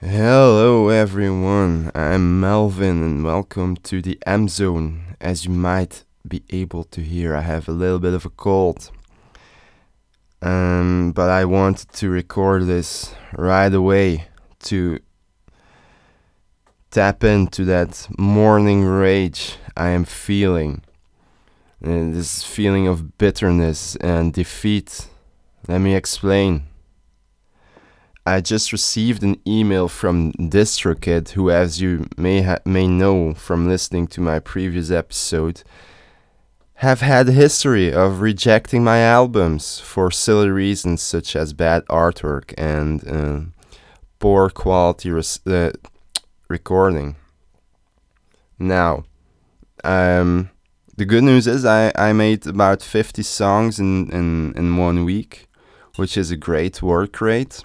Hello, 0.00 0.90
everyone. 0.90 1.90
I'm 1.92 2.38
Melvin, 2.38 3.02
and 3.02 3.24
welcome 3.24 3.76
to 3.78 4.00
the 4.00 4.16
M 4.24 4.46
Zone. 4.46 5.16
As 5.20 5.44
you 5.44 5.50
might 5.50 6.04
be 6.26 6.44
able 6.50 6.84
to 6.84 7.00
hear, 7.00 7.34
I 7.34 7.40
have 7.40 7.66
a 7.66 7.72
little 7.72 7.98
bit 7.98 8.14
of 8.14 8.24
a 8.24 8.30
cold. 8.30 8.92
Um, 10.40 11.10
but 11.16 11.30
I 11.30 11.44
wanted 11.44 11.92
to 11.94 12.10
record 12.10 12.66
this 12.66 13.12
right 13.36 13.74
away 13.74 14.28
to 14.60 15.00
tap 16.92 17.24
into 17.24 17.64
that 17.64 18.06
morning 18.16 18.84
rage 18.84 19.56
I 19.76 19.88
am 19.88 20.04
feeling. 20.04 20.82
Uh, 21.84 22.14
this 22.14 22.44
feeling 22.44 22.86
of 22.86 23.18
bitterness 23.18 23.96
and 23.96 24.32
defeat. 24.32 25.08
Let 25.66 25.80
me 25.80 25.96
explain. 25.96 26.68
I 28.28 28.42
just 28.42 28.72
received 28.72 29.22
an 29.22 29.40
email 29.46 29.88
from 29.88 30.34
DistroKid, 30.34 31.30
who, 31.30 31.50
as 31.50 31.80
you 31.80 32.06
may 32.18 32.42
ha- 32.42 32.58
may 32.66 32.86
know 32.86 33.32
from 33.32 33.66
listening 33.66 34.06
to 34.08 34.20
my 34.20 34.38
previous 34.38 34.90
episode, 34.90 35.62
have 36.74 37.00
had 37.00 37.30
a 37.30 37.32
history 37.32 37.90
of 37.90 38.20
rejecting 38.20 38.84
my 38.84 38.98
albums 38.98 39.80
for 39.80 40.10
silly 40.10 40.50
reasons 40.50 41.00
such 41.00 41.34
as 41.34 41.54
bad 41.54 41.86
artwork 41.86 42.52
and 42.58 43.08
uh, 43.08 43.40
poor 44.18 44.50
quality 44.50 45.10
res- 45.10 45.46
uh, 45.46 45.70
recording. 46.48 47.16
Now, 48.58 49.04
um, 49.84 50.50
the 50.98 51.06
good 51.06 51.24
news 51.24 51.46
is 51.46 51.64
I, 51.64 51.92
I 51.96 52.12
made 52.12 52.46
about 52.46 52.82
50 52.82 53.22
songs 53.22 53.80
in, 53.80 54.10
in, 54.10 54.52
in 54.54 54.76
one 54.76 55.06
week, 55.06 55.48
which 55.96 56.18
is 56.18 56.30
a 56.30 56.36
great 56.36 56.82
work 56.82 57.22
rate. 57.22 57.64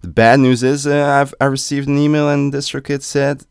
The 0.00 0.08
bad 0.08 0.40
news 0.40 0.62
is 0.62 0.86
uh, 0.86 1.04
I've 1.04 1.34
I 1.40 1.46
received 1.46 1.88
an 1.88 1.98
email 1.98 2.28
and 2.28 2.52
DistroKid 2.52 3.02
said 3.02 3.44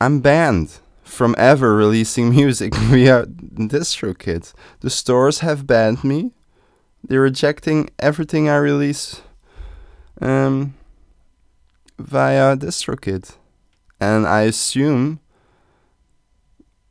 I'm 0.00 0.20
banned 0.20 0.80
from 1.04 1.34
ever 1.38 1.76
releasing 1.76 2.30
music 2.36 2.74
via 2.74 3.26
DistroKid. 3.26 4.52
The 4.80 4.90
stores 4.90 5.40
have 5.40 5.66
banned 5.66 6.02
me. 6.02 6.32
They're 7.04 7.20
rejecting 7.20 7.90
everything 7.98 8.48
I 8.48 8.56
release 8.56 9.22
um, 10.20 10.74
via 11.98 12.56
DistroKid. 12.56 13.36
And 14.00 14.26
I 14.26 14.42
assume 14.42 15.20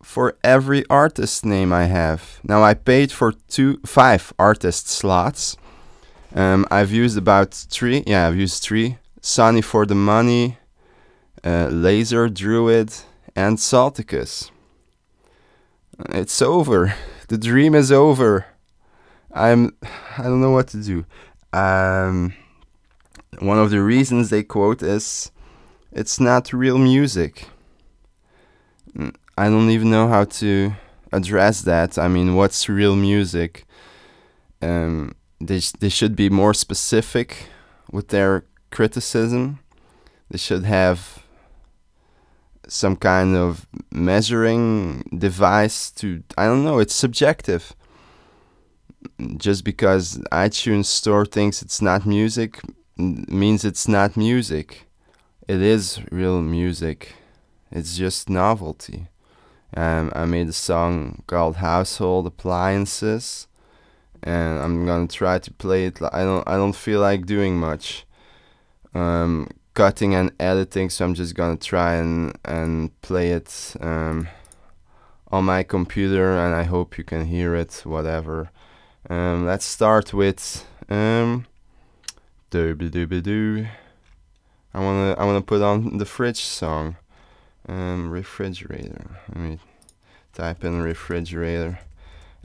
for 0.02 0.38
every 0.44 0.86
artist 0.90 1.46
name 1.46 1.74
I 1.74 1.86
have. 1.86 2.40
Now 2.44 2.64
I 2.64 2.74
paid 2.76 3.12
for 3.12 3.34
two 3.50 3.80
five 3.86 4.34
artist 4.40 4.88
slots. 4.88 5.58
Um, 6.34 6.66
I've 6.72 6.92
used 6.92 7.18
about 7.18 7.54
three. 7.54 8.04
Yeah, 8.08 8.28
I've 8.28 8.38
used 8.38 8.64
three. 8.64 8.98
Sonny 9.22 9.62
for 9.62 9.86
the 9.86 9.96
Money, 9.96 10.58
uh, 11.44 11.68
Laser 11.68 12.28
Druid, 12.28 12.92
and 13.36 13.58
Salticus. 13.58 14.52
It's 16.10 16.42
over. 16.42 16.94
The 17.28 17.38
dream 17.38 17.76
is 17.76 17.94
over. 17.94 18.46
I'm. 19.34 19.74
I 20.18 20.24
don't 20.24 20.42
know 20.42 20.52
what 20.52 20.68
to 20.70 20.84
do. 20.84 21.06
Um, 21.58 22.34
one 23.40 23.58
of 23.58 23.70
the 23.70 23.82
reasons 23.82 24.30
they 24.30 24.44
quote 24.44 24.84
is, 24.84 25.32
"It's 25.94 26.20
not 26.20 26.52
real 26.52 26.78
music." 26.78 27.48
I 29.38 29.50
don't 29.50 29.70
even 29.70 29.90
know 29.90 30.10
how 30.10 30.26
to 30.26 30.74
address 31.14 31.62
that. 31.62 31.98
I 31.98 32.10
mean, 32.10 32.36
what's 32.36 32.68
real 32.68 32.98
music? 32.98 33.64
Um, 34.62 35.16
they 35.40 35.62
sh- 35.62 35.72
they 35.80 35.88
should 35.88 36.18
be 36.18 36.30
more 36.30 36.54
specific 36.54 37.48
with 37.92 38.10
their 38.10 38.44
criticism. 38.72 39.60
They 40.30 40.38
should 40.38 40.64
have 40.64 41.24
some 42.68 42.96
kind 42.96 43.36
of 43.36 43.68
measuring 43.92 45.04
device 45.18 45.92
to 45.92 46.24
I 46.38 46.46
don't 46.46 46.64
know, 46.64 46.80
it's 46.80 46.96
subjective. 46.96 47.74
Just 49.38 49.64
because 49.64 50.18
iTunes 50.32 50.86
store 50.86 51.26
thinks 51.26 51.62
it's 51.62 51.82
not 51.82 52.06
music 52.06 52.60
means 52.98 53.66
it's 53.66 53.88
not 53.88 54.16
music. 54.16 54.88
It 55.48 55.62
is 55.62 56.00
real 56.12 56.42
music. 56.42 57.16
It's 57.72 57.98
just 57.98 58.30
novelty. 58.30 59.08
Um, 59.76 60.12
I 60.16 60.26
made 60.26 60.50
a 60.50 60.54
song 60.54 61.24
called 61.28 61.58
Household 61.58 62.28
Appliances 62.28 63.48
and 64.24 64.60
I'm 64.60 64.86
gonna 64.86 65.08
try 65.08 65.40
to 65.40 65.54
play 65.54 65.86
it. 65.86 66.00
I 66.02 66.24
don't 66.24 66.48
I 66.48 66.56
don't 66.58 66.76
feel 66.76 67.00
like 67.00 67.26
doing 67.26 67.58
much 67.58 68.06
um, 68.94 69.50
cutting 69.74 70.14
and 70.14 70.32
editing, 70.40 70.90
so 70.90 71.06
I'm 71.06 71.14
just 71.14 71.36
gonna 71.36 71.58
try 71.58 71.96
and 71.96 72.38
and 72.46 73.02
play 73.02 73.32
it 73.32 73.76
um, 73.80 74.28
on 75.32 75.46
my 75.46 75.64
computer, 75.64 76.38
and 76.38 76.56
I 76.56 76.64
hope 76.64 76.98
you 76.98 77.04
can 77.04 77.26
hear 77.26 77.56
it. 77.56 77.82
Whatever. 77.86 78.52
Um, 79.10 79.46
let's 79.46 79.66
start 79.66 80.14
with 80.14 80.66
um, 80.90 81.46
dooby 82.52 82.90
dooby 82.90 83.24
doo. 83.24 83.68
I 84.74 84.80
wanna 84.80 85.16
I 85.18 85.26
wanna 85.26 85.42
put 85.42 85.62
on 85.62 85.98
the 85.98 86.06
fridge 86.06 86.44
song. 86.44 86.98
Um, 87.68 88.10
refrigerator. 88.10 89.20
Let 89.30 89.38
me 89.38 89.60
type 90.34 90.64
in 90.64 90.82
refrigerator. 90.82 91.80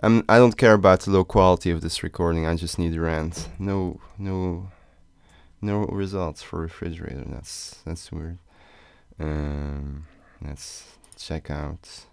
Um, 0.02 0.24
I 0.28 0.36
don't 0.36 0.58
care 0.58 0.74
about 0.74 1.00
the 1.00 1.10
low 1.10 1.24
quality 1.24 1.70
of 1.70 1.80
this 1.80 2.02
recording. 2.02 2.46
I 2.46 2.54
just 2.54 2.78
need 2.78 2.94
rent. 2.96 3.48
No, 3.58 3.98
no 4.18 4.68
no 5.60 5.84
results 5.86 6.42
for 6.42 6.60
refrigerator. 6.60 7.24
That's 7.26 7.82
that's 7.84 8.12
weird. 8.12 8.38
Um, 9.18 10.06
let's 10.44 10.84
check 11.18 11.50
out. 11.50 12.06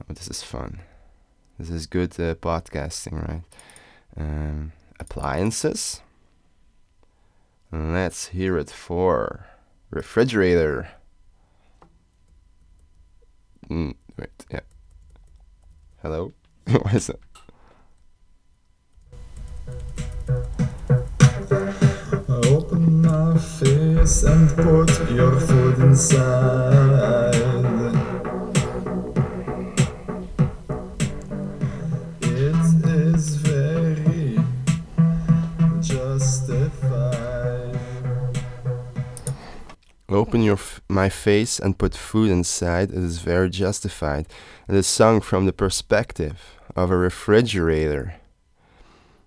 Oh, 0.00 0.12
this 0.14 0.28
is 0.28 0.42
fun. 0.42 0.80
This 1.58 1.70
is 1.70 1.86
good 1.86 2.12
uh, 2.18 2.34
podcasting, 2.36 3.28
right? 3.28 3.42
Um, 4.16 4.72
appliances. 4.98 6.00
Let's 7.72 8.28
hear 8.28 8.58
it 8.58 8.70
for 8.70 9.46
refrigerator. 9.90 10.90
Mm, 13.68 13.94
wait, 14.18 14.46
yeah. 14.50 14.60
Hello? 16.02 16.32
what 16.66 16.94
is 16.94 17.10
it? 17.10 17.20
Face 24.00 24.22
and 24.22 24.48
put 24.56 25.10
your 25.10 25.38
food 25.40 25.78
inside. 25.78 27.34
It 32.22 32.56
is 32.86 33.36
very 33.36 34.38
justified. 35.80 37.78
Open 40.08 40.42
your 40.42 40.58
my 40.88 41.08
face 41.08 41.58
and 41.58 41.76
put 41.76 41.94
food 41.94 42.30
inside. 42.30 42.90
It 42.90 42.98
is 42.98 43.18
very 43.18 43.50
justified. 43.50 44.26
It 44.68 44.74
is 44.74 44.86
sung 44.86 45.20
from 45.20 45.46
the 45.46 45.52
perspective 45.52 46.56
of 46.74 46.90
a 46.90 46.96
refrigerator. 46.96 48.14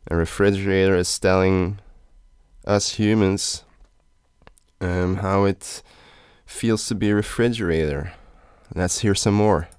A 0.09 0.15
refrigerator 0.15 0.95
is 0.95 1.19
telling 1.19 1.79
us 2.65 2.93
humans 2.93 3.63
um, 4.83 5.17
how 5.17 5.45
it 5.45 5.81
feels 6.45 6.87
to 6.87 6.95
be 6.95 7.09
a 7.09 7.15
refrigerator. 7.15 8.13
Let's 8.75 8.99
hear 8.99 9.15
some 9.15 9.35
more. 9.35 9.69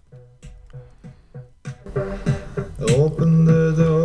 Open 2.97 3.45
the 3.45 3.75
door, 3.77 4.04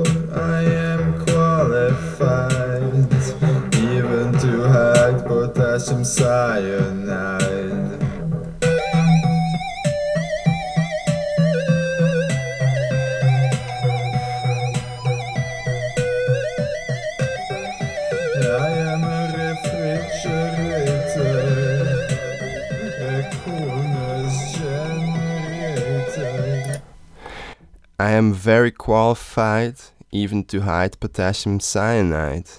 am 28.20 28.34
very 28.34 28.70
qualified 28.70 29.76
even 30.12 30.44
to 30.44 30.62
hide 30.62 31.00
potassium 31.00 31.60
cyanide. 31.60 32.50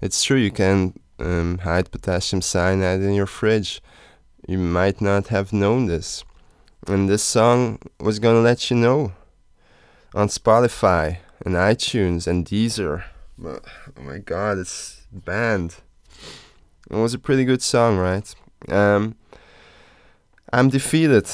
It's 0.00 0.22
true 0.24 0.36
you 0.36 0.50
can 0.50 0.78
um, 1.20 1.58
hide 1.58 1.90
potassium 1.92 2.42
cyanide 2.42 3.00
in 3.00 3.14
your 3.14 3.26
fridge. 3.38 3.80
You 4.48 4.58
might 4.58 5.00
not 5.00 5.28
have 5.28 5.52
known 5.52 5.86
this. 5.86 6.24
And 6.88 7.08
this 7.08 7.22
song 7.22 7.78
was 8.00 8.18
gonna 8.18 8.40
let 8.40 8.70
you 8.70 8.76
know 8.76 9.12
on 10.14 10.28
Spotify 10.28 11.18
and 11.46 11.54
iTunes 11.54 12.26
and 12.26 12.44
Deezer. 12.44 13.04
But 13.38 13.64
oh 13.96 14.02
my 14.02 14.18
god, 14.18 14.58
it's 14.58 15.06
banned. 15.12 15.76
It 16.90 16.96
was 16.96 17.14
a 17.14 17.18
pretty 17.26 17.44
good 17.44 17.62
song, 17.62 17.96
right? 17.96 18.34
Um, 18.68 19.14
I'm 20.52 20.68
defeated, 20.70 21.28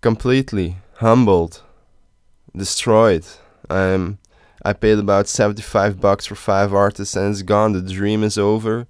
completely 0.00 0.76
humbled, 0.94 1.62
destroyed. 2.56 3.26
Um, 3.68 4.18
I 4.62 4.72
paid 4.72 4.98
about 4.98 5.28
75 5.28 6.00
bucks 6.00 6.26
for 6.26 6.34
five 6.34 6.74
artists 6.74 7.16
and 7.16 7.30
it's 7.30 7.42
gone. 7.42 7.72
The 7.72 7.80
dream 7.80 8.22
is 8.22 8.36
over. 8.36 8.86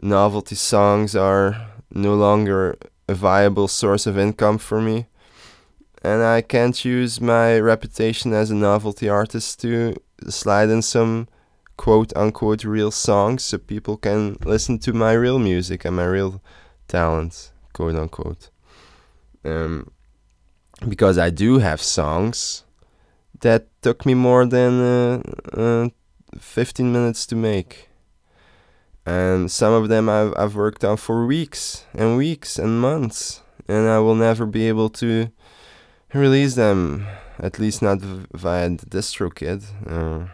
Novelty 0.00 0.56
songs 0.56 1.14
are 1.14 1.68
no 1.90 2.14
longer 2.14 2.76
a 3.08 3.14
viable 3.14 3.68
source 3.68 4.06
of 4.06 4.18
income 4.18 4.58
for 4.58 4.80
me. 4.80 5.06
And 6.02 6.22
I 6.22 6.42
can't 6.42 6.84
use 6.84 7.20
my 7.20 7.58
reputation 7.58 8.32
as 8.32 8.50
a 8.50 8.54
novelty 8.54 9.08
artist 9.08 9.60
to 9.60 9.94
slide 10.28 10.70
in 10.70 10.82
some 10.82 11.28
quote 11.76 12.12
unquote 12.16 12.64
real 12.64 12.90
songs 12.90 13.44
so 13.44 13.58
people 13.58 13.96
can 13.96 14.36
listen 14.44 14.78
to 14.80 14.92
my 14.92 15.12
real 15.12 15.38
music 15.38 15.84
and 15.84 15.96
my 15.96 16.04
real 16.04 16.42
talent, 16.88 17.52
quote 17.72 17.96
unquote. 17.96 18.50
Um, 19.44 19.90
because 20.86 21.16
I 21.16 21.30
do 21.30 21.58
have 21.58 21.80
songs 21.80 22.64
that 23.46 23.68
took 23.80 24.04
me 24.04 24.14
more 24.14 24.44
than 24.44 24.72
uh, 24.80 25.22
uh, 25.52 25.88
15 26.36 26.92
minutes 26.92 27.26
to 27.26 27.36
make. 27.36 27.88
And 29.06 29.50
some 29.50 29.72
of 29.72 29.88
them 29.88 30.08
I've, 30.08 30.34
I've 30.36 30.56
worked 30.56 30.84
on 30.84 30.96
for 30.96 31.24
weeks 31.24 31.86
and 31.94 32.16
weeks 32.16 32.58
and 32.58 32.80
months. 32.80 33.42
And 33.68 33.88
I 33.88 34.00
will 34.00 34.16
never 34.16 34.46
be 34.46 34.66
able 34.66 34.90
to 35.00 35.30
release 36.12 36.56
them, 36.56 37.06
at 37.38 37.60
least 37.60 37.82
not 37.82 38.00
via 38.00 38.68
the 38.68 38.86
DistroKid. 38.86 39.62
Uh, 39.86 40.28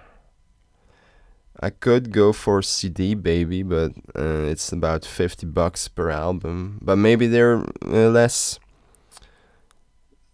I 1.60 1.68
could 1.68 2.12
go 2.12 2.32
for 2.32 2.62
CD 2.62 3.14
Baby, 3.14 3.62
but 3.62 3.92
uh, 4.16 4.48
it's 4.52 4.72
about 4.72 5.04
50 5.04 5.46
bucks 5.46 5.86
per 5.88 6.08
album. 6.08 6.78
But 6.80 6.96
maybe 6.96 7.26
they're 7.26 7.58
uh, 7.84 8.08
less 8.08 8.58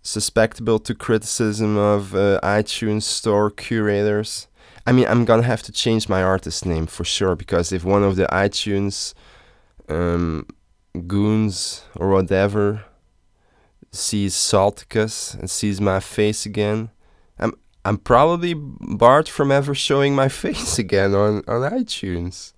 susceptible 0.03 0.79
to 0.81 0.95
criticism 0.95 1.77
of 1.77 2.15
uh, 2.15 2.41
iTunes 2.43 3.03
store 3.03 3.51
curators. 3.51 4.49
I 4.87 4.93
mean, 4.93 5.07
I'm 5.07 5.25
gonna 5.25 5.43
have 5.43 5.63
to 5.65 5.73
change 5.73 6.09
my 6.09 6.23
artist 6.23 6.65
name 6.65 6.87
for 6.87 7.05
sure 7.05 7.37
because 7.37 7.73
if 7.73 7.85
one 7.85 8.03
of 8.03 8.17
the 8.17 8.27
iTunes 8.27 9.13
um, 9.89 10.47
goons 11.07 11.85
or 11.97 12.09
whatever 12.09 12.85
sees 13.93 14.35
Salticus 14.35 15.39
and 15.39 15.51
sees 15.51 15.81
my 15.81 16.01
face 16.01 16.47
again, 16.47 16.91
I'm 17.39 17.53
I'm 17.85 17.99
probably 17.99 18.55
barred 18.55 19.29
from 19.29 19.53
ever 19.53 19.75
showing 19.75 20.15
my 20.15 20.29
face 20.45 20.79
again 20.79 21.15
on 21.15 21.43
on 21.47 21.71
iTunes. 21.71 22.55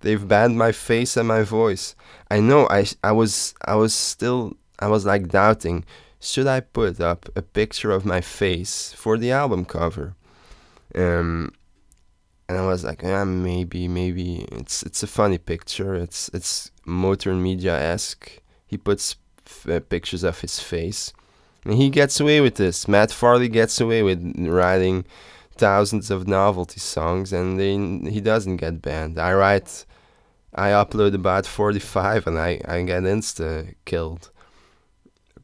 They've 0.00 0.26
banned 0.26 0.56
my 0.56 0.72
face 0.72 1.16
and 1.16 1.28
my 1.28 1.42
voice. 1.42 1.94
I 2.30 2.40
know. 2.40 2.66
I 2.70 2.86
I 3.02 3.12
was 3.12 3.54
I 3.64 3.74
was 3.74 3.94
still 3.94 4.56
I 4.78 4.88
was 4.88 5.04
like 5.04 5.28
doubting 5.28 5.84
should 6.20 6.46
I 6.46 6.60
put 6.60 7.00
up 7.00 7.28
a 7.36 7.42
picture 7.42 7.90
of 7.90 8.04
my 8.04 8.20
face 8.20 8.92
for 8.92 9.16
the 9.16 9.30
album 9.30 9.64
cover? 9.64 10.14
Um, 10.94 11.52
and 12.48 12.58
I 12.58 12.66
was 12.66 12.84
like, 12.84 13.02
yeah, 13.02 13.24
maybe, 13.24 13.88
maybe 13.88 14.46
it's 14.52 14.82
it's 14.82 15.02
a 15.02 15.06
funny 15.06 15.38
picture. 15.38 15.94
It's 15.94 16.30
it's 16.32 16.70
Motern 16.86 17.40
Media 17.40 17.74
esque. 17.74 18.40
He 18.66 18.76
puts 18.76 19.16
uh, 19.68 19.80
pictures 19.80 20.24
of 20.24 20.40
his 20.40 20.58
face, 20.58 21.12
and 21.64 21.74
he 21.74 21.90
gets 21.90 22.20
away 22.20 22.40
with 22.40 22.56
this. 22.56 22.88
Matt 22.88 23.12
Farley 23.12 23.48
gets 23.48 23.80
away 23.80 24.02
with 24.02 24.20
writing 24.38 25.04
thousands 25.56 26.10
of 26.10 26.26
novelty 26.26 26.80
songs, 26.80 27.32
and 27.32 27.60
then 27.60 28.06
he 28.06 28.20
doesn't 28.20 28.56
get 28.56 28.82
banned. 28.82 29.18
I 29.18 29.34
write, 29.34 29.84
I 30.54 30.70
upload 30.70 31.14
about 31.14 31.46
forty 31.46 31.80
five, 31.80 32.26
and 32.26 32.38
I 32.38 32.60
I 32.66 32.82
get 32.82 33.02
insta 33.02 33.74
killed 33.84 34.30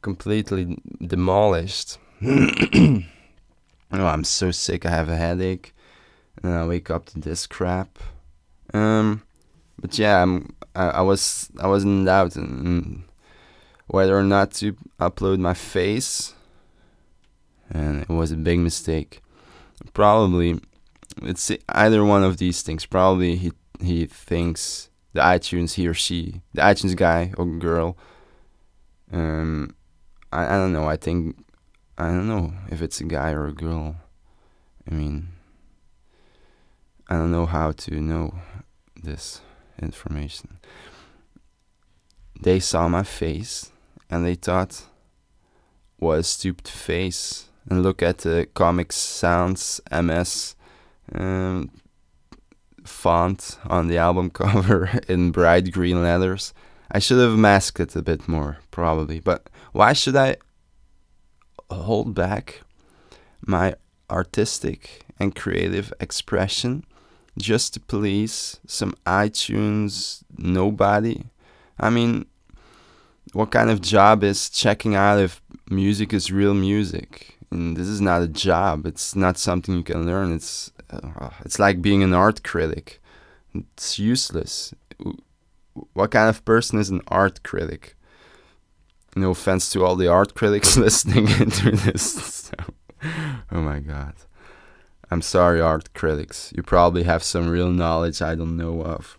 completely 0.05 0.77
demolished. 1.01 1.97
oh, 2.23 3.01
I'm 3.91 4.23
so 4.23 4.51
sick. 4.51 4.85
I 4.85 4.91
have 4.91 5.09
a 5.09 5.15
headache, 5.15 5.73
and 6.43 6.53
I 6.53 6.63
wake 6.67 6.91
up 6.91 7.07
to 7.07 7.19
this 7.19 7.47
crap. 7.47 7.97
Um, 8.71 9.23
but 9.81 9.97
yeah, 9.97 10.21
I'm. 10.21 10.55
I, 10.75 10.85
I 10.99 11.01
was. 11.01 11.49
I 11.59 11.67
was 11.67 11.83
in 11.83 12.05
doubt 12.05 12.37
whether 13.87 14.15
or 14.15 14.23
not 14.23 14.51
to 14.59 14.77
upload 14.99 15.39
my 15.39 15.55
face, 15.55 16.35
and 17.71 18.03
it 18.03 18.09
was 18.09 18.31
a 18.31 18.37
big 18.37 18.59
mistake. 18.59 19.21
Probably, 19.93 20.59
it's 21.23 21.51
either 21.69 22.05
one 22.05 22.23
of 22.23 22.37
these 22.37 22.61
things. 22.61 22.85
Probably 22.85 23.37
he 23.37 23.51
he 23.81 24.05
thinks 24.05 24.91
the 25.13 25.21
iTunes 25.21 25.73
he 25.73 25.87
or 25.87 25.95
she, 25.95 26.41
the 26.53 26.61
iTunes 26.61 26.95
guy 26.95 27.33
or 27.37 27.45
girl, 27.45 27.97
um, 29.11 29.73
I, 30.31 30.55
I 30.55 30.57
don't 30.57 30.73
know. 30.73 30.87
I 30.87 30.97
think 30.97 31.37
I 31.97 32.07
don't 32.07 32.27
know 32.27 32.53
if 32.69 32.81
it's 32.81 32.99
a 32.99 33.05
guy 33.05 33.31
or 33.31 33.47
a 33.47 33.53
girl. 33.53 33.95
I 34.89 34.93
mean, 34.93 35.29
I 37.07 37.15
don't 37.15 37.31
know 37.31 37.45
how 37.45 37.71
to 37.71 38.01
know 38.01 38.35
this 39.01 39.41
information. 39.81 40.59
They 42.39 42.59
saw 42.59 42.87
my 42.87 43.03
face 43.03 43.71
and 44.09 44.25
they 44.25 44.35
thought, 44.35 44.85
what 45.97 46.19
a 46.19 46.23
stupid 46.23 46.67
face. 46.67 47.49
And 47.69 47.81
look 47.81 48.03
at 48.03 48.19
the 48.19 48.47
Comic 48.53 48.91
Sans 48.91 49.81
MS 49.91 50.55
um, 51.13 51.71
font 52.83 53.57
on 53.65 53.87
the 53.87 53.97
album 53.97 54.29
cover 54.31 54.99
in 55.07 55.31
bright 55.31 55.71
green 55.71 56.01
letters. 56.01 56.53
I 56.91 56.99
should 56.99 57.19
have 57.19 57.37
masked 57.37 57.79
it 57.79 57.95
a 57.95 58.01
bit 58.01 58.27
more, 58.27 58.57
probably. 58.71 59.19
But 59.19 59.49
why 59.71 59.93
should 59.93 60.15
I 60.15 60.37
hold 61.69 62.13
back 62.13 62.61
my 63.41 63.75
artistic 64.09 65.03
and 65.19 65.35
creative 65.35 65.91
expression 65.99 66.85
just 67.37 67.73
to 67.73 67.79
please 67.79 68.59
some 68.67 68.93
iTunes 69.05 70.23
nobody? 70.37 71.23
I 71.79 71.89
mean, 71.89 72.25
what 73.33 73.51
kind 73.51 73.69
of 73.69 73.81
job 73.81 74.23
is 74.23 74.49
checking 74.49 74.95
out 74.95 75.19
if 75.19 75.41
music 75.69 76.13
is 76.13 76.31
real 76.31 76.53
music? 76.53 77.37
And 77.51 77.75
this 77.75 77.87
is 77.87 78.01
not 78.01 78.21
a 78.21 78.27
job. 78.27 78.85
It's 78.85 79.15
not 79.15 79.37
something 79.37 79.75
you 79.75 79.83
can 79.83 80.05
learn. 80.05 80.33
It's 80.33 80.71
uh, 80.89 81.29
it's 81.43 81.59
like 81.59 81.81
being 81.81 82.03
an 82.03 82.13
art 82.13 82.43
critic. 82.43 83.01
It's 83.53 83.97
useless 83.97 84.73
what 85.93 86.11
kind 86.11 86.29
of 86.29 86.45
person 86.45 86.79
is 86.79 86.89
an 86.89 87.01
art 87.07 87.43
critic? 87.43 87.95
No 89.15 89.31
offense 89.31 89.69
to 89.71 89.85
all 89.85 89.95
the 89.95 90.07
art 90.07 90.33
critics 90.33 90.77
listening 90.85 91.29
into 91.29 91.71
this. 91.71 92.51
So, 92.51 92.53
oh 93.51 93.61
my 93.61 93.79
god. 93.79 94.13
I'm 95.11 95.21
sorry, 95.21 95.61
art 95.61 95.93
critics. 95.93 96.51
You 96.55 96.63
probably 96.63 97.03
have 97.03 97.23
some 97.23 97.47
real 97.47 97.69
knowledge 97.69 98.21
I 98.21 98.35
don't 98.35 98.57
know 98.57 98.81
of. 98.81 99.17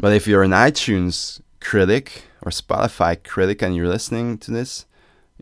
But 0.00 0.12
if 0.12 0.26
you're 0.26 0.42
an 0.42 0.50
iTunes 0.50 1.40
critic 1.60 2.24
or 2.42 2.50
Spotify 2.50 3.22
critic 3.22 3.62
and 3.62 3.74
you're 3.74 3.88
listening 3.88 4.38
to 4.38 4.50
this, 4.50 4.86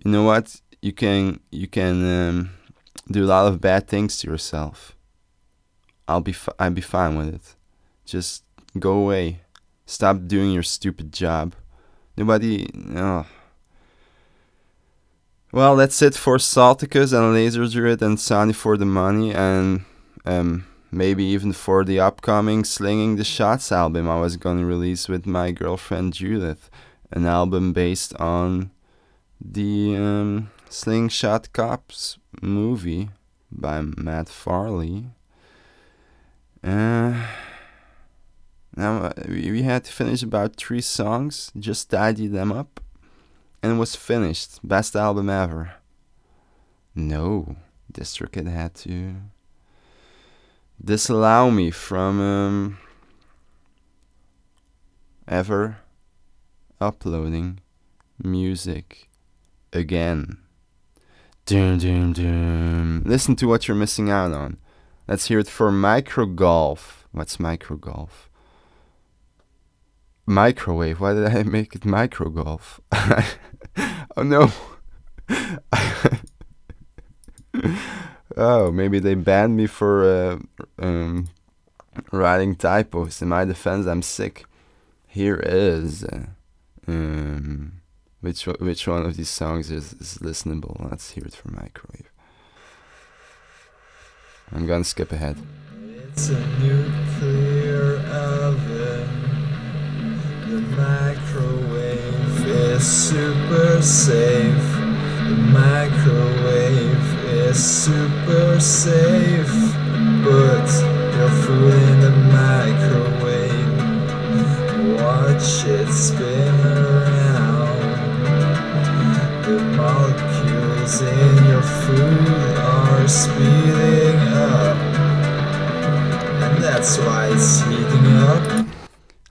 you 0.05 0.11
know 0.11 0.23
what? 0.23 0.61
You 0.83 0.93
can 0.93 1.41
you 1.51 1.67
can 1.67 2.05
um, 2.05 2.51
do 3.11 3.25
a 3.25 3.27
lot 3.27 3.47
of 3.47 3.61
bad 3.61 3.89
things 3.89 4.19
to 4.19 4.31
yourself. 4.31 4.95
I'll 6.07 6.21
be 6.21 6.33
fi- 6.33 6.53
I'll 6.59 6.71
be 6.71 6.81
fine 6.81 7.17
with 7.17 7.35
it. 7.35 7.57
Just 8.05 8.45
Go 8.79 8.93
away. 8.93 9.41
Stop 9.87 10.27
doing 10.27 10.51
your 10.51 10.63
stupid 10.63 11.13
job. 11.13 11.55
Nobody. 12.17 12.69
Oh. 12.95 13.27
Well, 15.53 15.77
that's 15.77 16.03
it 16.03 16.15
for 16.15 16.39
Salticus 16.39 17.13
and 17.13 17.33
Laser 17.33 17.67
Druid 17.67 18.03
and 18.03 18.19
Sonny 18.19 18.53
for 18.53 18.77
the 18.77 18.85
Money, 18.85 19.33
and 19.33 19.85
um, 20.25 20.67
maybe 20.91 21.25
even 21.25 21.53
for 21.53 21.85
the 21.85 22.01
upcoming 22.01 22.65
Slinging 22.65 23.17
the 23.17 23.25
Shots 23.25 23.71
album 23.71 24.09
I 24.09 24.21
was 24.21 24.37
gonna 24.37 24.67
release 24.67 25.09
with 25.09 25.25
my 25.27 25.53
girlfriend 25.53 26.15
Judith. 26.15 26.69
An 27.13 27.25
album 27.25 27.73
based 27.73 28.15
on 28.17 28.71
the 29.41 29.97
um, 29.97 30.51
Slingshot 30.69 31.53
Cops 31.53 32.19
movie 32.43 33.11
by 33.53 33.81
Matt 33.81 34.29
Farley. 34.29 35.07
Uh, 36.65 37.27
now 38.77 39.05
uh, 39.05 39.13
we 39.29 39.63
had 39.63 39.85
to 39.85 39.93
finish 39.93 40.23
about 40.23 40.57
three 40.57 40.83
songs, 40.83 41.51
just 41.59 41.91
tidy 41.91 42.27
them 42.27 42.53
up, 42.53 42.81
and 43.63 43.73
it 43.73 43.77
was 43.77 43.97
finished. 43.97 44.61
Best 44.63 44.95
album 44.95 45.31
ever. 45.31 45.75
No, 46.95 47.57
DistroKid 47.93 48.51
had 48.51 48.75
to 48.77 49.17
disallow 50.83 51.51
me 51.51 51.71
from 51.71 52.21
um, 52.21 52.79
ever 55.27 55.79
uploading 56.81 57.61
music 58.23 59.09
again. 59.73 60.39
Doom, 61.47 61.79
doom, 61.79 62.13
doom. 62.13 63.03
Listen 63.07 63.37
to 63.37 63.47
what 63.47 63.69
you're 63.69 63.77
missing 63.77 64.11
out 64.11 64.33
on. 64.33 64.59
Let's 65.07 65.29
hear 65.29 65.39
it 65.39 65.49
for 65.49 65.71
Micro 65.71 66.27
Golf. 66.27 67.07
What's 67.13 67.39
Micro 67.39 67.77
Golf? 67.77 68.29
Microwave. 70.27 71.01
Why 71.01 71.15
did 71.15 71.25
I 71.25 71.43
make 71.45 71.75
it 71.75 71.85
micro 71.85 72.29
golf? 72.29 72.81
oh 74.17 74.23
no. 74.23 74.51
oh, 78.37 78.71
maybe 78.71 78.99
they 78.99 79.15
banned 79.15 79.57
me 79.57 79.67
for 79.67 80.05
uh, 80.05 80.39
um, 80.79 81.29
writing 82.13 82.55
typos. 82.55 83.23
In 83.23 83.29
my 83.29 83.45
defense, 83.45 83.87
I'm 83.87 84.03
sick. 84.03 84.45
Here 85.07 85.37
is 85.37 86.05
uh, 86.05 86.27
um, 86.87 87.81
which 88.21 88.47
which 88.47 88.87
one 88.87 89.07
of 89.07 89.17
these 89.17 89.31
songs 89.31 89.71
is, 89.71 89.95
is 89.95 90.19
listenable. 90.21 90.91
Let's 90.91 91.13
hear 91.13 91.25
it 91.25 91.35
for 91.35 91.51
microwave. 91.51 92.11
I'm 94.53 94.67
gonna 94.67 94.85
skip 94.85 95.13
ahead. 95.13 95.39
It's 96.13 96.29
a 96.29 96.39
nuclear 96.59 97.23
oven. 97.23 97.56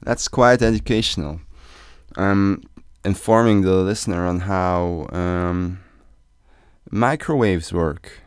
That's 0.05 0.27
quite 0.27 0.61
educational. 0.61 1.41
I'm 2.15 2.61
informing 3.03 3.61
the 3.61 3.73
listener 3.77 4.27
on 4.27 4.41
how 4.41 5.07
um, 5.09 5.79
microwaves 6.91 7.73
work. 7.73 8.21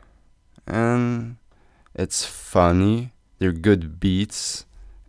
And 0.66 1.36
it's 1.94 2.24
funny, 2.24 3.12
they're 3.38 3.52
good 3.52 4.00
beats, 4.00 4.66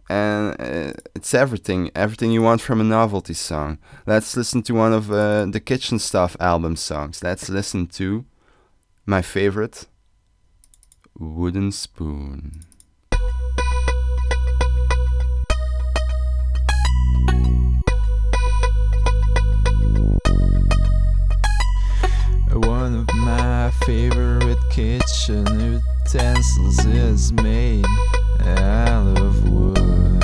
and 0.10 0.56
uh, 0.62 0.94
it's 1.16 1.34
everything, 1.34 1.90
everything 1.96 2.32
you 2.32 2.44
want 2.44 2.62
from 2.62 2.80
a 2.80 2.84
novelty 2.84 3.34
song. 3.34 3.80
Let's 4.06 4.38
listen 4.38 4.62
to 4.64 4.74
one 4.74 4.94
of 4.94 5.12
uh, 5.12 5.46
the 5.46 5.60
Kitchen 5.60 5.98
Stuff 5.98 6.38
album 6.40 6.76
songs. 6.76 7.24
Let's 7.24 7.50
listen 7.50 7.88
to 7.88 8.26
my 9.08 9.24
favorite, 9.24 9.88
Wooden 11.18 11.72
Spoon. 11.72 12.62
Utensils 26.60 26.86
is 26.86 27.34
made 27.34 27.86
out 28.42 29.18
of 29.18 29.50
wood. 29.50 30.24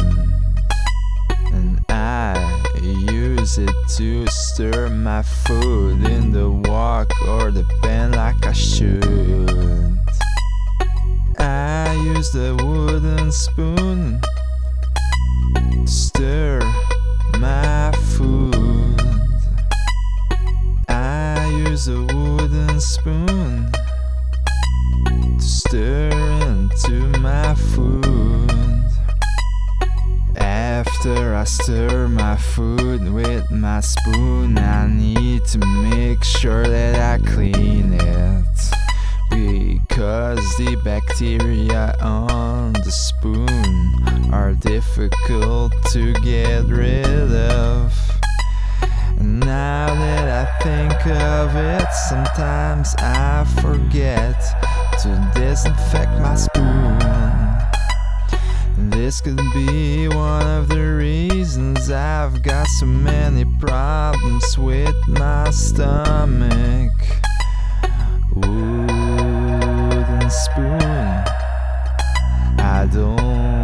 And 1.54 1.84
I 1.90 2.62
use 2.82 3.58
it 3.58 3.74
to 3.98 4.28
stir 4.28 4.90
my 4.90 5.22
food 5.22 6.04
in 6.04 6.32
the 6.32 6.50
wok 6.50 7.12
or 7.28 7.52
the 7.52 7.64
pan 7.82 8.12
like 8.12 8.46
I 8.46 8.54
should. 8.54 10.00
I 11.38 11.94
use 12.16 12.32
the 12.32 12.56
wooden 12.64 13.32
spoon 13.32 14.22
to 15.56 15.88
stir 15.88 16.60
my 17.40 17.92
food. 17.92 19.02
I 20.88 21.48
use 21.68 21.88
a 21.88 22.02
wooden 22.02 22.80
spoon 22.80 23.72
stir 31.46 32.08
my 32.08 32.36
food 32.36 33.14
with 33.14 33.50
my 33.52 33.80
spoon, 33.80 34.58
I 34.58 34.88
need 34.88 35.46
to 35.46 35.60
make 35.60 36.24
sure 36.24 36.68
that 36.68 36.96
I 36.96 37.24
clean 37.26 37.94
it. 37.94 38.46
Because 39.30 40.40
the 40.58 40.80
bacteria 40.84 41.96
on 42.02 42.74
the 42.74 42.92
spoon 42.92 44.34
are 44.34 44.54
difficult 44.54 45.74
to 45.92 46.14
get 46.24 46.66
rid 46.66 47.32
of. 47.32 47.94
Now 49.20 49.94
that 49.94 50.48
I 50.48 50.64
think 50.64 51.08
of 51.08 51.56
it, 51.56 51.92
sometimes 52.10 52.96
I 52.98 53.46
forget 53.62 54.40
to 55.02 55.32
disinfect 55.36 56.12
my 56.20 56.36
spoon. 56.36 57.45
This 59.06 59.22
could 59.22 59.38
be 59.54 60.08
one 60.08 60.48
of 60.48 60.68
the 60.68 60.82
reasons 60.82 61.92
I've 61.92 62.42
got 62.42 62.66
so 62.66 62.88
many 62.88 63.46
problems 63.60 64.58
with 64.58 64.96
my 65.08 65.52
stomach. 65.52 66.92
Wooden 68.34 70.30
spoon, 70.32 71.24
I 72.58 72.90
don't 72.92 73.55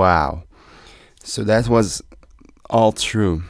Wow. 0.00 0.44
So 1.22 1.44
that 1.44 1.68
was 1.68 2.02
all 2.70 2.92
true. 2.92 3.42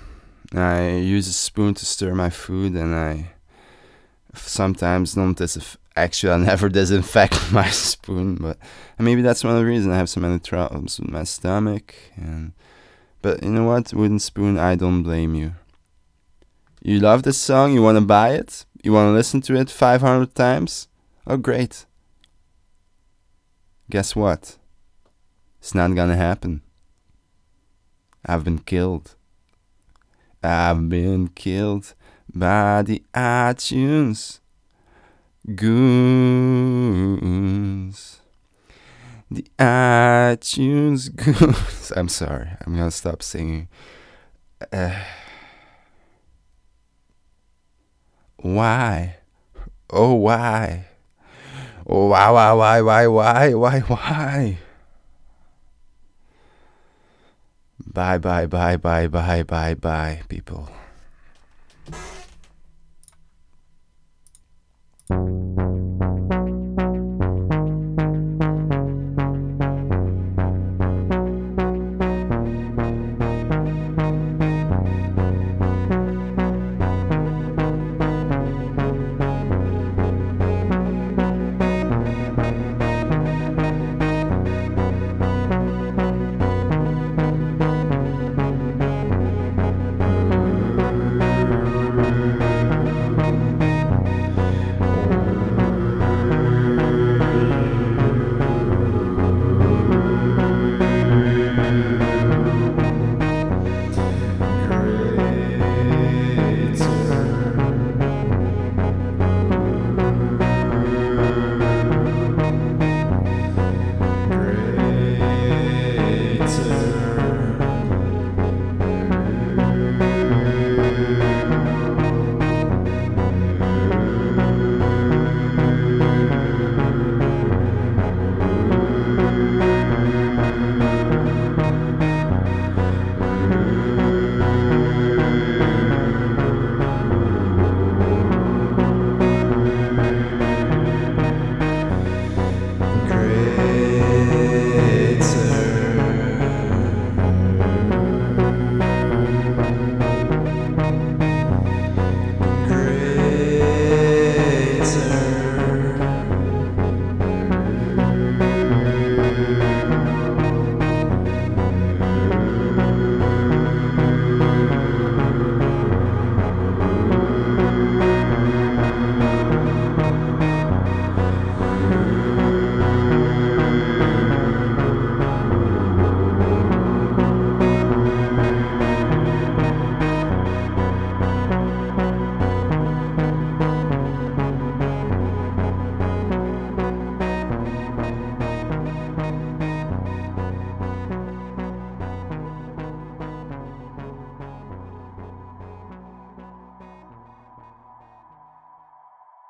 I 0.52 0.97
use 0.97 1.28
a 1.28 1.33
spoon 1.33 1.75
to 1.75 1.87
stir 1.87 2.12
my 2.12 2.28
food, 2.28 2.75
and 2.75 2.92
I 2.92 3.30
sometimes 4.35 5.14
don't 5.14 5.38
disinf- 5.38 5.76
actually 5.95 6.33
I 6.33 6.38
never 6.50 6.69
disinfect 6.69 7.52
my 7.61 7.71
spoon, 7.71 8.35
but 8.35 8.59
maybe 8.99 9.23
that's 9.23 9.45
one 9.45 9.52
of 9.54 9.61
the 9.61 9.64
reasons 9.64 9.92
I 9.92 9.99
have 9.99 10.11
so 10.11 10.21
many 10.21 10.40
problems 10.40 10.99
with 10.99 11.09
my 11.09 11.23
stomach. 11.23 11.95
And 12.16 12.52
but 13.23 13.45
you 13.45 13.50
know 13.50 13.66
what, 13.69 13.95
wooden 13.95 14.19
spoon, 14.19 14.59
I 14.59 14.75
don't 14.75 15.04
blame 15.04 15.37
you. 15.37 15.52
You 16.83 16.99
love 16.99 17.23
this 17.23 17.38
song, 17.38 17.75
you 17.75 17.83
want 17.83 17.97
to 17.99 18.04
buy 18.04 18.30
it, 18.30 18.64
you 18.83 18.92
want 18.92 19.07
to 19.07 19.12
listen 19.12 19.40
to 19.42 19.54
it 19.54 19.71
500 19.71 20.35
times. 20.35 20.88
Oh, 21.28 21.37
great. 21.37 21.87
Guess 23.88 24.16
what? 24.16 24.57
It's 25.61 25.75
not 25.75 25.95
gonna 25.95 26.17
happen. 26.17 26.62
I've 28.25 28.45
been 28.45 28.61
killed. 28.61 29.14
I've 30.43 30.88
been 30.88 31.29
killed 31.29 31.93
by 32.35 32.81
the 32.83 33.02
iTunes 33.14 34.40
goons. 35.55 35.81
The 39.31 39.45
iTunes 39.59 41.14
goons. 41.14 41.93
I'm 41.97 42.09
sorry. 42.09 42.49
I'm 42.67 42.75
gonna 42.75 42.90
stop 42.90 43.23
singing. 43.23 43.69
Uh, 44.73 44.99
why? 48.37 49.17
Oh, 49.90 50.14
why? 50.14 50.87
Oh, 51.87 52.07
why, 52.09 52.31
why, 52.31 52.52
why, 52.52 52.81
why, 52.81 53.07
why, 53.07 53.52
why, 53.52 53.81
why? 53.81 54.59
Bye, 57.92 58.18
bye, 58.18 58.47
bye, 58.47 58.76
bye, 58.76 59.06
bye, 59.09 59.42
bye, 59.42 59.75
bye, 59.75 60.23
people. 60.28 60.68